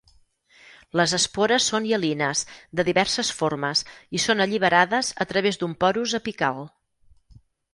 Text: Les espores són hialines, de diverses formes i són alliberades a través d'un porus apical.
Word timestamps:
Les 0.99 1.11
espores 1.17 1.67
són 1.71 1.85
hialines, 1.89 2.41
de 2.79 2.85
diverses 2.89 3.31
formes 3.41 3.83
i 4.19 4.23
són 4.27 4.43
alliberades 4.47 5.13
a 5.27 5.29
través 5.33 5.61
d'un 5.63 5.77
porus 5.85 6.17
apical. 6.21 6.65